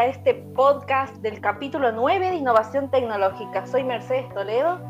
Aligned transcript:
a 0.00 0.06
este 0.06 0.32
podcast 0.32 1.14
del 1.16 1.42
capítulo 1.42 1.92
9 1.92 2.30
de 2.30 2.36
Innovación 2.36 2.90
Tecnológica. 2.90 3.66
Soy 3.66 3.84
Mercedes 3.84 4.32
Toledo. 4.32 4.80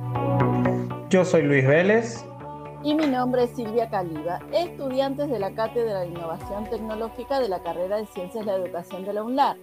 Yo 1.08 1.24
soy 1.24 1.42
Luis 1.42 1.66
Vélez. 1.66 2.24
Y 2.84 2.94
mi 2.94 3.08
nombre 3.08 3.42
es 3.42 3.50
Silvia 3.50 3.90
Caliba, 3.90 4.38
estudiantes 4.52 5.28
de 5.28 5.40
la 5.40 5.52
Cátedra 5.52 6.02
de 6.02 6.06
Innovación 6.06 6.70
Tecnológica 6.70 7.40
de 7.40 7.48
la 7.48 7.60
carrera 7.60 7.96
de 7.96 8.06
Ciencias 8.06 8.46
de 8.46 8.52
la 8.52 8.58
Educación 8.58 9.04
de 9.04 9.14
la 9.14 9.24
UNLAR. 9.24 9.56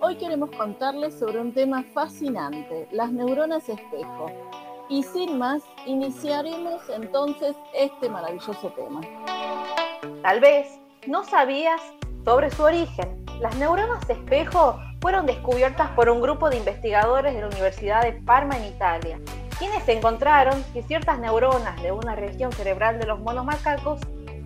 Hoy 0.00 0.16
queremos 0.16 0.48
contarles 0.56 1.18
sobre 1.18 1.38
un 1.38 1.52
tema 1.52 1.84
fascinante, 1.92 2.88
las 2.92 3.12
neuronas 3.12 3.68
espejo. 3.68 4.30
Y 4.88 5.02
sin 5.02 5.36
más, 5.36 5.62
iniciaremos 5.84 6.80
entonces 6.88 7.54
este 7.74 8.08
maravilloso 8.08 8.72
tema. 8.74 9.02
Tal 10.22 10.40
vez 10.40 10.80
no 11.06 11.24
sabías 11.24 11.82
sobre 12.24 12.50
su 12.50 12.62
origen. 12.62 13.21
Las 13.42 13.56
neuronas 13.56 14.08
espejo 14.08 14.78
fueron 15.00 15.26
descubiertas 15.26 15.90
por 15.96 16.08
un 16.08 16.20
grupo 16.20 16.48
de 16.48 16.58
investigadores 16.58 17.34
de 17.34 17.40
la 17.40 17.48
Universidad 17.48 18.02
de 18.02 18.12
Parma 18.12 18.56
en 18.56 18.66
Italia, 18.66 19.18
quienes 19.58 19.88
encontraron 19.88 20.62
que 20.72 20.84
ciertas 20.84 21.18
neuronas 21.18 21.82
de 21.82 21.90
una 21.90 22.14
región 22.14 22.52
cerebral 22.52 23.00
de 23.00 23.06
los 23.08 23.18
monos 23.18 23.44
macacos 23.44 23.98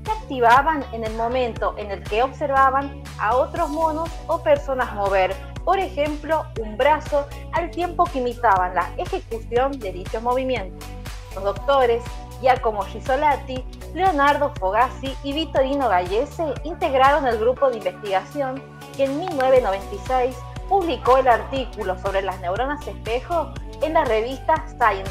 se 0.03 0.11
activaban 0.11 0.83
en 0.93 1.05
el 1.05 1.13
momento 1.13 1.75
en 1.77 1.91
el 1.91 2.03
que 2.05 2.23
observaban 2.23 3.03
a 3.19 3.37
otros 3.37 3.69
monos 3.69 4.09
o 4.29 4.43
personas 4.43 4.95
mover, 4.95 5.37
por 5.63 5.79
ejemplo, 5.79 6.47
un 6.63 6.79
brazo 6.79 7.27
al 7.53 7.71
tiempo 7.71 8.05
que 8.05 8.21
imitaban 8.21 8.75
la 8.75 8.89
ejecución 8.97 9.79
de 9.79 9.93
dichos 9.93 10.23
movimientos. 10.23 10.89
Los 11.35 11.45
doctores 11.45 12.03
Giacomo 12.41 12.83
Gisolati, 12.83 13.63
Leonardo 13.95 14.53
Fogazzi 14.59 15.15
y 15.23 15.35
Vittorino 15.35 15.89
Gallese 15.89 16.55
integraron 16.65 17.27
el 17.27 17.39
grupo 17.39 17.69
de 17.71 17.79
investigación 17.79 18.76
que 18.97 19.05
en 19.05 19.19
1996 19.19 20.37
publicó 20.69 21.19
el 21.19 21.29
artículo 21.29 21.99
sobre 21.99 22.23
las 22.23 22.41
neuronas 22.41 22.87
espejo 22.87 23.53
en 23.83 23.93
la 23.95 24.05
revista 24.05 24.65
Science. 24.67 25.11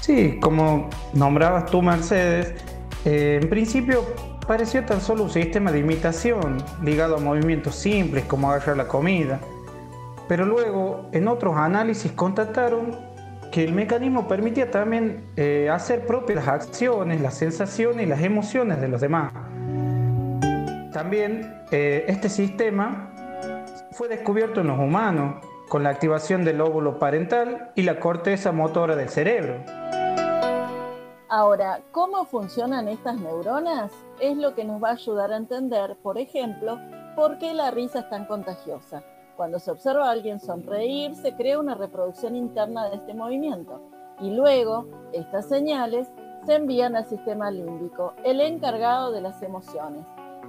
Sí, 0.00 0.38
como 0.40 0.88
nombrabas 1.12 1.66
tú, 1.66 1.82
Mercedes, 1.82 2.54
eh, 3.04 3.40
en 3.42 3.48
principio 3.48 4.04
pareció 4.46 4.84
tan 4.84 5.00
solo 5.00 5.24
un 5.24 5.30
sistema 5.30 5.70
de 5.72 5.80
imitación 5.80 6.62
ligado 6.82 7.16
a 7.16 7.20
movimientos 7.20 7.74
simples 7.74 8.24
como 8.24 8.50
agarrar 8.50 8.76
la 8.76 8.88
comida. 8.88 9.40
Pero 10.28 10.46
luego, 10.46 11.08
en 11.12 11.28
otros 11.28 11.56
análisis, 11.56 12.12
constataron 12.12 12.96
que 13.50 13.64
el 13.64 13.72
mecanismo 13.72 14.28
permitía 14.28 14.70
también 14.70 15.24
eh, 15.36 15.68
hacer 15.70 16.06
propias 16.06 16.36
las 16.36 16.48
acciones, 16.48 17.20
las 17.20 17.34
sensaciones 17.34 18.06
y 18.06 18.08
las 18.08 18.22
emociones 18.22 18.80
de 18.80 18.88
los 18.88 19.00
demás. 19.00 19.32
También 20.92 21.64
eh, 21.70 22.04
este 22.06 22.28
sistema 22.28 23.10
fue 23.92 24.08
descubierto 24.08 24.60
en 24.60 24.66
los 24.68 24.78
humanos 24.78 25.44
con 25.68 25.82
la 25.82 25.90
activación 25.90 26.44
del 26.44 26.60
óvulo 26.60 26.98
parental 26.98 27.72
y 27.74 27.82
la 27.82 27.98
corteza 27.98 28.52
motora 28.52 28.94
del 28.94 29.08
cerebro. 29.08 29.56
Ahora, 31.30 31.80
¿cómo 31.92 32.26
funcionan 32.26 32.88
estas 32.88 33.18
neuronas? 33.18 33.90
Es 34.20 34.36
lo 34.36 34.54
que 34.54 34.64
nos 34.64 34.82
va 34.82 34.90
a 34.90 34.92
ayudar 34.92 35.32
a 35.32 35.38
entender, 35.38 35.96
por 36.02 36.18
ejemplo, 36.18 36.78
por 37.16 37.38
qué 37.38 37.54
la 37.54 37.70
risa 37.70 38.00
es 38.00 38.10
tan 38.10 38.26
contagiosa. 38.26 39.02
Cuando 39.34 39.58
se 39.58 39.70
observa 39.70 40.08
a 40.08 40.10
alguien 40.10 40.40
sonreír, 40.40 41.14
se 41.14 41.34
crea 41.34 41.58
una 41.58 41.74
reproducción 41.74 42.36
interna 42.36 42.90
de 42.90 42.96
este 42.96 43.14
movimiento 43.14 43.80
y 44.20 44.30
luego 44.30 44.86
estas 45.14 45.48
señales 45.48 46.06
se 46.44 46.54
envían 46.56 46.96
al 46.96 47.06
sistema 47.06 47.50
límbico, 47.50 48.12
el 48.24 48.42
encargado 48.42 49.10
de 49.10 49.22
las 49.22 49.42
emociones. 49.42 50.04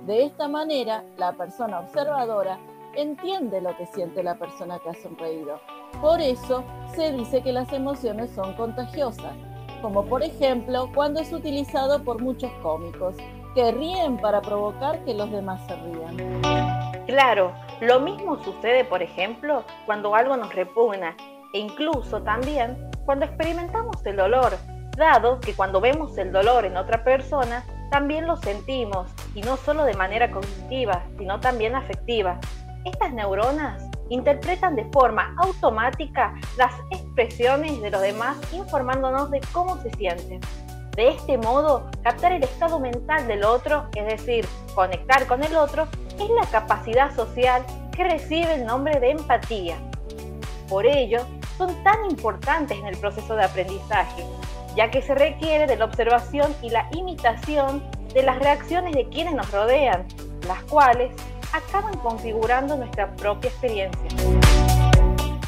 De 0.05 0.25
esta 0.25 0.49
manera, 0.49 1.05
la 1.15 1.31
persona 1.31 1.79
observadora 1.79 2.59
entiende 2.93 3.61
lo 3.61 3.75
que 3.77 3.85
siente 3.85 4.21
la 4.21 4.35
persona 4.35 4.77
que 4.79 4.89
ha 4.89 4.93
sonreído. 4.95 5.61
Por 6.01 6.19
eso 6.19 6.65
se 6.93 7.13
dice 7.13 7.41
que 7.41 7.53
las 7.53 7.71
emociones 7.71 8.29
son 8.31 8.53
contagiosas, 8.55 9.33
como 9.81 10.03
por 10.03 10.21
ejemplo 10.21 10.89
cuando 10.93 11.21
es 11.21 11.31
utilizado 11.31 12.03
por 12.03 12.21
muchos 12.21 12.51
cómicos, 12.61 13.15
que 13.55 13.71
ríen 13.71 14.17
para 14.17 14.41
provocar 14.41 15.01
que 15.05 15.13
los 15.13 15.31
demás 15.31 15.61
se 15.67 15.75
rían. 15.77 16.41
Claro, 17.05 17.53
lo 17.79 18.01
mismo 18.01 18.43
sucede, 18.43 18.83
por 18.83 19.01
ejemplo, 19.01 19.63
cuando 19.85 20.15
algo 20.15 20.35
nos 20.35 20.53
repugna 20.53 21.15
e 21.53 21.59
incluso 21.59 22.21
también 22.23 22.89
cuando 23.05 23.23
experimentamos 23.23 24.05
el 24.05 24.17
dolor, 24.17 24.51
dado 24.97 25.39
que 25.39 25.53
cuando 25.53 25.79
vemos 25.79 26.17
el 26.17 26.33
dolor 26.33 26.65
en 26.65 26.75
otra 26.75 27.05
persona, 27.05 27.63
también 27.93 28.25
lo 28.25 28.37
sentimos, 28.37 29.07
y 29.35 29.41
no 29.41 29.55
solo 29.55 29.83
de 29.85 29.93
manera 29.93 30.31
cognitiva, 30.31 31.03
sino 31.19 31.39
también 31.39 31.75
afectiva. 31.75 32.39
Estas 32.85 33.13
neuronas 33.13 33.83
interpretan 34.09 34.75
de 34.75 34.85
forma 34.85 35.35
automática 35.37 36.33
las 36.57 36.73
expresiones 36.89 37.79
de 37.83 37.91
los 37.91 38.01
demás 38.01 38.35
informándonos 38.51 39.29
de 39.29 39.41
cómo 39.51 39.77
se 39.77 39.91
sienten. 39.91 40.41
De 40.95 41.09
este 41.09 41.37
modo, 41.37 41.91
captar 42.01 42.31
el 42.31 42.41
estado 42.41 42.79
mental 42.79 43.27
del 43.27 43.43
otro, 43.43 43.85
es 43.95 44.07
decir, 44.07 44.47
conectar 44.73 45.27
con 45.27 45.43
el 45.43 45.55
otro, 45.55 45.87
es 46.19 46.29
la 46.31 46.47
capacidad 46.47 47.15
social 47.15 47.63
que 47.95 48.05
recibe 48.05 48.55
el 48.55 48.65
nombre 48.65 48.99
de 48.99 49.11
empatía. 49.11 49.77
Por 50.67 50.87
ello, 50.87 51.19
son 51.59 51.83
tan 51.83 52.09
importantes 52.09 52.75
en 52.75 52.87
el 52.87 52.97
proceso 52.97 53.35
de 53.35 53.43
aprendizaje, 53.43 54.25
ya 54.75 54.89
que 54.91 55.01
se 55.01 55.15
requiere 55.15 55.67
de 55.67 55.75
la 55.75 55.85
observación 55.85 56.53
y 56.61 56.69
la 56.69 56.87
imitación 56.93 57.83
de 58.13 58.23
las 58.23 58.39
reacciones 58.39 58.93
de 58.93 59.07
quienes 59.09 59.33
nos 59.33 59.51
rodean, 59.51 60.05
las 60.47 60.63
cuales 60.63 61.11
acaban 61.51 61.97
configurando 61.99 62.75
nuestra 62.75 63.15
propia 63.15 63.49
experiencia. 63.49 64.09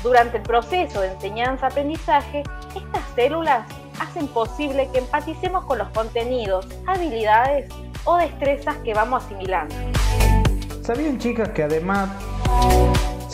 Durante 0.04 0.38
el 0.38 0.44
proceso 0.44 1.02
de 1.02 1.08
enseñanza-aprendizaje, 1.14 2.44
estas 2.76 3.04
células 3.16 3.68
hacen 4.00 4.28
posible 4.28 4.88
que 4.92 5.00
empaticemos 5.00 5.66
con 5.66 5.80
los 5.80 5.90
contenidos, 5.90 6.68
habilidades 6.86 7.70
o 8.04 8.18
destrezas 8.18 8.76
que 8.78 8.94
vamos 8.94 9.24
asimilando. 9.24 9.74
¿Sabían 10.84 11.18
chicas 11.18 11.50
que 11.50 11.64
además 11.64 12.10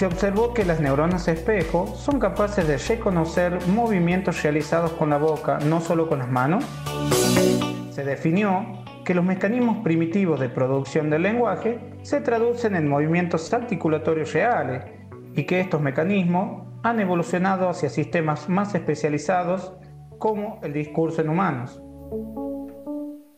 se 0.02 0.08
observó 0.08 0.52
que 0.52 0.66
las 0.66 0.80
neuronas 0.80 1.28
espejo 1.28 1.86
son 1.86 2.20
capaces 2.20 2.68
de 2.68 2.80
reconocer 2.80 3.60
movimientos 3.68 4.42
realizados 4.42 4.94
con 4.94 5.12
la 5.12 5.20
boca, 5.20 5.60
no 5.60 5.80
solo 5.80 6.10
con 6.10 6.18
las 6.18 6.28
manos? 6.28 6.66
Se 7.92 8.04
definió 8.04 8.66
que 9.06 9.14
los 9.14 9.24
mecanismos 9.24 9.84
primitivos 9.84 10.40
de 10.40 10.50
producción 10.50 11.12
del 11.12 11.22
lenguaje 11.22 11.80
se 12.02 12.20
traducen 12.20 12.76
en 12.76 12.90
movimientos 12.90 13.54
articulatorios 13.54 14.34
reales 14.34 14.86
y 15.36 15.46
que 15.46 15.60
estos 15.60 15.80
mecanismos 15.80 16.68
han 16.82 17.00
evolucionado 17.00 17.70
hacia 17.70 17.90
sistemas 17.90 18.50
más 18.50 18.74
especializados 18.74 19.72
como 20.18 20.60
el 20.64 20.74
discurso 20.74 21.22
en 21.22 21.30
humanos. 21.30 21.80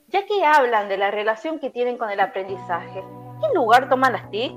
Ya 0.07 0.25
que 0.25 0.46
hablan 0.46 0.88
de 0.88 0.96
la 0.96 1.12
relación 1.12 1.59
que 1.59 1.69
tienen 1.72 1.97
con 1.97 2.09
el 2.09 2.22
aprendizaje, 2.22 3.03
¿Qué 3.41 3.53
lugar 3.53 3.90
toman 3.90 4.13
las 4.13 4.29
TIC? 4.31 4.53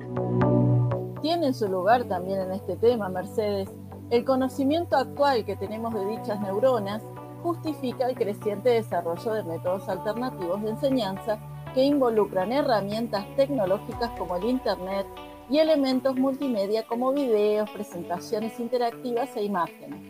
Tienen 1.27 1.55
su 1.55 1.67
lugar 1.67 2.05
también 2.05 2.39
en 2.39 2.53
este 2.53 2.77
tema, 2.77 3.09
Mercedes. 3.09 3.69
El 4.11 4.25
conocimiento 4.25 4.97
actual 4.97 5.45
que 5.45 5.57
tenemos 5.57 5.93
de 5.93 6.07
dichas 6.07 6.41
neuronas 6.41 7.03
justifica 7.43 8.07
el 8.07 8.15
creciente 8.15 8.69
desarrollo 8.69 9.33
de 9.33 9.43
métodos 9.43 9.89
alternativos 9.89 10.63
de 10.63 10.71
enseñanza 10.71 11.41
que 11.75 11.83
involucran 11.83 12.53
herramientas 12.53 13.27
tecnológicas 13.35 14.13
como 14.17 14.37
el 14.37 14.45
Internet 14.45 15.05
y 15.51 15.59
elementos 15.59 16.15
multimedia 16.15 16.87
como 16.87 17.13
videos, 17.13 17.69
presentaciones 17.71 18.61
interactivas 18.61 19.37
e 19.37 19.43
imágenes, 19.43 20.01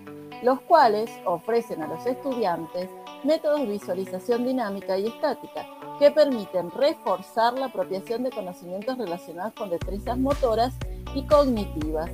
los 0.43 0.61
cuales 0.61 1.11
ofrecen 1.25 1.83
a 1.83 1.89
los 1.89 2.05
estudiantes 2.05 2.91
métodos 3.25 3.61
de 3.61 3.69
visualización 3.69 4.45
dinámica 4.45 4.99
y 4.99 5.07
estática 5.07 5.65
que 5.99 6.11
permiten 6.11 6.71
reforzar 6.73 7.55
la 7.55 7.67
apropiación 7.67 8.23
de 8.23 8.31
conocimientos 8.31 8.99
relacionados 8.99 9.55
con 9.55 9.71
destrezas 9.71 10.19
motoras 10.19 10.75
y 11.15 11.27
cognitivas. 11.27 12.11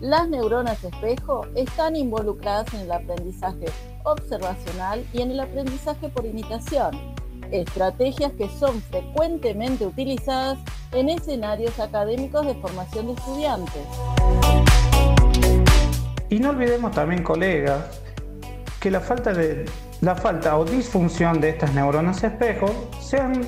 Las 0.00 0.28
neuronas 0.28 0.82
espejo 0.82 1.46
están 1.54 1.94
involucradas 1.94 2.72
en 2.74 2.80
el 2.80 2.92
aprendizaje 2.92 3.66
observacional 4.04 5.04
y 5.12 5.22
en 5.22 5.30
el 5.30 5.40
aprendizaje 5.40 6.08
por 6.08 6.26
imitación, 6.26 6.90
estrategias 7.52 8.32
que 8.32 8.48
son 8.48 8.80
frecuentemente 8.82 9.86
utilizadas 9.86 10.58
en 10.90 11.08
escenarios 11.08 11.78
académicos 11.78 12.46
de 12.46 12.54
formación 12.54 13.06
de 13.06 13.12
estudiantes. 13.12 13.86
Y 16.28 16.40
no 16.40 16.50
olvidemos 16.50 16.90
también, 16.92 17.22
colegas, 17.22 18.00
que 18.80 18.90
la 18.90 19.00
falta 19.00 19.32
de 19.32 19.66
la 20.00 20.16
falta 20.16 20.58
o 20.58 20.64
disfunción 20.64 21.40
de 21.40 21.50
estas 21.50 21.72
neuronas 21.74 22.24
espejo 22.24 22.66
se 23.00 23.20
han 23.20 23.40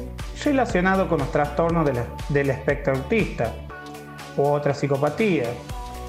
relacionado 0.44 1.08
con 1.08 1.18
los 1.18 1.32
trastornos 1.32 1.84
del 2.28 2.50
espectro 2.50 2.94
autista 2.94 3.52
u 4.36 4.42
otras 4.42 4.78
psicopatías. 4.78 5.50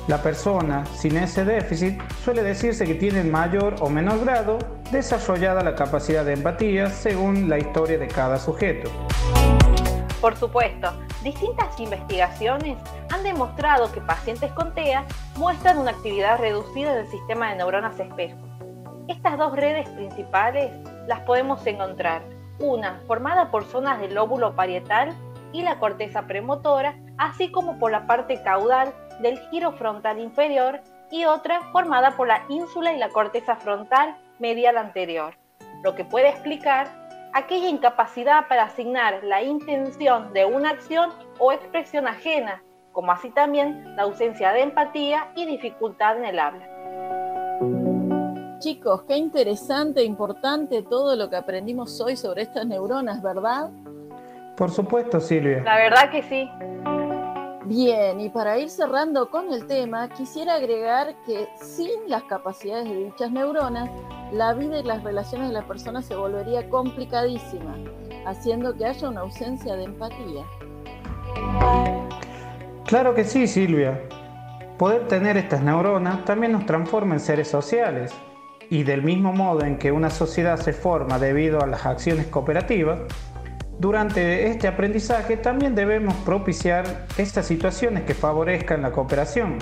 La 0.08 0.22
persona 0.22 0.86
sin 0.94 1.18
ese 1.18 1.44
déficit 1.46 2.00
suele 2.24 2.44
decirse 2.44 2.86
que 2.86 2.94
tiene 2.96 3.22
en 3.22 3.32
mayor 3.32 3.76
o 3.80 3.90
menor 3.90 4.24
grado 4.24 4.60
desarrollada 4.92 5.64
la 5.64 5.76
capacidad 5.76 6.24
de 6.24 6.34
empatía 6.34 6.90
según 6.90 7.50
la 7.50 7.58
historia 7.58 7.98
de 7.98 8.08
cada 8.08 8.38
sujeto. 8.38 8.92
Por 10.22 10.36
supuesto, 10.36 10.92
distintas 11.24 11.80
investigaciones 11.80 12.78
han 13.12 13.24
demostrado 13.24 13.92
que 13.92 14.02
pacientes 14.02 14.52
con 14.54 14.74
TEA 14.74 15.06
muestran 15.38 15.78
una 15.78 15.92
actividad 15.92 16.40
reducida 16.40 16.96
del 16.96 17.08
sistema 17.08 17.50
de 17.50 17.58
neuronas 17.58 18.00
espejo. 18.00 18.38
Estas 19.08 19.38
dos 19.38 19.56
redes 19.56 19.88
principales 19.90 20.72
las 21.08 21.20
podemos 21.22 21.66
encontrar, 21.68 22.24
una 22.60 23.02
formada 23.08 23.52
por 23.52 23.66
zonas 23.66 24.00
del 24.00 24.16
lóbulo 24.16 24.56
parietal 24.56 25.14
y 25.52 25.62
la 25.62 25.78
corteza 25.80 26.24
premotora, 26.24 26.96
así 27.18 27.52
como 27.52 27.78
por 27.80 27.92
la 27.92 28.08
parte 28.08 28.42
caudal 28.44 28.94
del 29.22 29.40
giro 29.50 29.72
frontal 29.72 30.20
inferior 30.20 30.82
y 31.12 31.26
otra 31.26 31.62
formada 31.72 32.12
por 32.12 32.28
la 32.28 32.44
ínsula 32.50 32.94
y 32.94 32.98
la 32.98 33.10
corteza 33.10 33.56
frontal 33.56 34.16
medial 34.40 34.78
anterior, 34.78 35.36
lo 35.84 35.96
que 35.96 36.04
puede 36.04 36.30
explicar 36.30 36.88
aquella 37.34 37.70
incapacidad 37.70 38.48
para 38.48 38.64
asignar 38.64 39.24
la 39.24 39.44
intención 39.44 40.34
de 40.34 40.46
una 40.46 40.72
acción 40.72 41.12
o 41.40 41.52
expresión 41.52 42.08
ajena, 42.08 42.64
como 42.92 43.12
así 43.12 43.30
también 43.30 43.96
la 43.96 44.04
ausencia 44.04 44.52
de 44.54 44.62
empatía 44.62 45.32
y 45.36 45.46
dificultad 45.46 46.18
en 46.18 46.26
el 46.26 46.40
habla. 46.40 46.70
Chicos, 48.60 49.04
qué 49.04 49.18
interesante 49.18 50.00
e 50.00 50.06
importante 50.06 50.82
todo 50.82 51.16
lo 51.16 51.30
que 51.30 51.36
aprendimos 51.36 52.00
hoy 52.00 52.16
sobre 52.16 52.44
estas 52.44 52.66
neuronas, 52.66 53.22
¿verdad? 53.22 53.70
Por 54.56 54.72
supuesto, 54.72 55.20
Silvia. 55.20 55.62
La 55.64 55.76
verdad 55.76 56.10
que 56.10 56.24
sí. 56.24 56.50
Bien, 57.66 58.20
y 58.22 58.30
para 58.30 58.60
ir 58.60 58.70
cerrando 58.70 59.32
con 59.32 59.52
el 59.52 59.66
tema, 59.66 60.08
quisiera 60.10 60.54
agregar 60.54 61.16
que 61.26 61.48
sin 61.60 61.90
las 62.08 62.22
capacidades 62.24 62.88
de 62.88 63.06
dichas 63.06 63.32
neuronas, 63.32 63.90
la 64.32 64.54
vida 64.54 64.80
y 64.80 64.84
las 64.84 65.04
relaciones 65.04 65.48
de 65.48 65.56
las 65.56 65.66
personas 65.66 66.06
se 66.06 66.16
volvería 66.16 66.70
complicadísima, 66.70 67.76
haciendo 68.28 68.76
que 68.76 68.86
haya 68.86 69.10
una 69.10 69.22
ausencia 69.22 69.76
de 69.76 69.86
empatía. 69.86 70.46
Claro 72.86 73.16
que 73.16 73.24
sí, 73.24 73.48
Silvia. 73.48 74.00
Poder 74.78 75.08
tener 75.08 75.36
estas 75.36 75.64
neuronas 75.64 76.24
también 76.24 76.52
nos 76.52 76.68
transforma 76.68 77.16
en 77.16 77.20
seres 77.20 77.48
sociales. 77.48 78.14
Y 78.70 78.84
del 78.84 79.02
mismo 79.02 79.34
modo 79.34 79.64
en 79.64 79.80
que 79.80 79.92
una 79.92 80.12
sociedad 80.12 80.58
se 80.58 80.74
forma 80.74 81.18
debido 81.18 81.62
a 81.62 81.68
las 81.68 81.86
acciones 81.86 82.28
cooperativas, 82.28 83.00
durante 83.78 84.48
este 84.48 84.68
aprendizaje 84.68 85.36
también 85.36 85.76
debemos 85.76 86.16
propiciar 86.24 87.08
estas 87.18 87.46
situaciones 87.46 88.04
que 88.04 88.14
favorezcan 88.14 88.82
la 88.82 88.92
cooperación, 88.92 89.58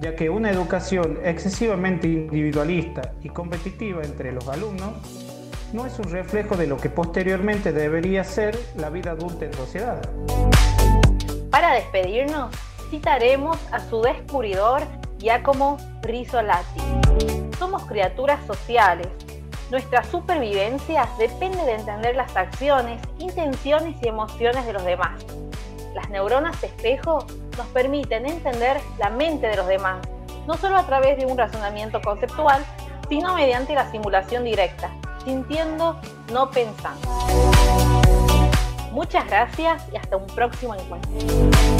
ya 0.00 0.14
que 0.14 0.30
una 0.30 0.50
educación 0.50 1.18
excesivamente 1.24 2.06
individualista 2.06 3.12
y 3.22 3.28
competitiva 3.30 4.02
entre 4.04 4.30
los 4.30 4.46
alumnos 4.48 4.92
no 5.72 5.84
es 5.84 5.98
un 5.98 6.10
reflejo 6.10 6.56
de 6.56 6.68
lo 6.68 6.76
que 6.76 6.90
posteriormente 6.90 7.72
debería 7.72 8.22
ser 8.22 8.56
la 8.76 8.88
vida 8.88 9.10
adulta 9.10 9.44
en 9.44 9.52
sociedad. 9.52 10.00
Para 11.50 11.74
despedirnos, 11.74 12.54
citaremos 12.90 13.58
a 13.72 13.80
su 13.80 14.00
descubridor 14.00 14.82
Giacomo 15.18 15.76
Rizzolatti. 16.02 16.80
Somos 17.58 17.84
criaturas 17.84 18.38
sociales. 18.46 19.08
Nuestra 19.70 20.02
supervivencia 20.02 21.06
depende 21.18 21.62
de 21.64 21.74
entender 21.74 22.16
las 22.16 22.34
acciones, 22.34 23.02
intenciones 23.18 23.96
y 24.02 24.08
emociones 24.08 24.64
de 24.64 24.72
los 24.72 24.82
demás. 24.82 25.22
Las 25.94 26.08
neuronas 26.08 26.62
espejo 26.64 27.26
nos 27.58 27.66
permiten 27.68 28.24
entender 28.24 28.80
la 28.98 29.10
mente 29.10 29.46
de 29.46 29.56
los 29.56 29.66
demás, 29.66 29.98
no 30.46 30.54
solo 30.56 30.78
a 30.78 30.86
través 30.86 31.18
de 31.18 31.26
un 31.26 31.36
razonamiento 31.36 32.00
conceptual, 32.00 32.64
sino 33.10 33.34
mediante 33.34 33.74
la 33.74 33.90
simulación 33.90 34.44
directa, 34.44 34.90
sintiendo, 35.22 36.00
no 36.32 36.50
pensando. 36.50 37.06
Muchas 38.90 39.26
gracias 39.26 39.82
y 39.92 39.96
hasta 39.96 40.16
un 40.16 40.26
próximo 40.28 40.74
encuentro. 40.74 41.77